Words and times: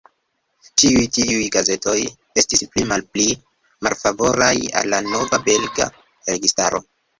Ĉiuj 0.83 1.03
tiuj 1.17 1.43
gazetoj 1.55 1.95
estis 2.43 2.65
pli 2.73 2.87
malpli 2.93 3.27
malfavoraj 3.89 4.53
al 4.83 4.93
la 4.97 5.05
nova 5.13 5.43
belga 5.49 5.91
registaro. 6.35 6.85